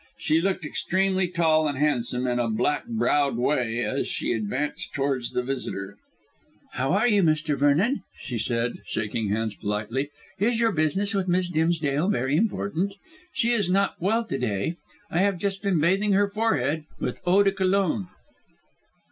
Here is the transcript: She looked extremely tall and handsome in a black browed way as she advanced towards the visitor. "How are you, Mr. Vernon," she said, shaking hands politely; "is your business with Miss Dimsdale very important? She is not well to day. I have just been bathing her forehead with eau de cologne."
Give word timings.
She 0.17 0.41
looked 0.41 0.65
extremely 0.65 1.27
tall 1.27 1.67
and 1.67 1.77
handsome 1.77 2.25
in 2.25 2.39
a 2.39 2.49
black 2.49 2.87
browed 2.87 3.37
way 3.37 3.83
as 3.83 4.07
she 4.07 4.33
advanced 4.33 4.95
towards 4.95 5.29
the 5.29 5.43
visitor. 5.43 5.95
"How 6.73 6.93
are 6.93 7.07
you, 7.07 7.21
Mr. 7.21 7.55
Vernon," 7.55 8.01
she 8.17 8.39
said, 8.39 8.79
shaking 8.87 9.29
hands 9.29 9.53
politely; 9.53 10.09
"is 10.39 10.59
your 10.59 10.71
business 10.71 11.13
with 11.13 11.27
Miss 11.27 11.49
Dimsdale 11.49 12.09
very 12.09 12.35
important? 12.35 12.95
She 13.31 13.51
is 13.51 13.69
not 13.69 13.93
well 14.01 14.25
to 14.25 14.39
day. 14.39 14.75
I 15.11 15.19
have 15.19 15.37
just 15.37 15.61
been 15.61 15.79
bathing 15.79 16.13
her 16.13 16.27
forehead 16.27 16.85
with 16.99 17.21
eau 17.27 17.43
de 17.43 17.51
cologne." 17.51 18.07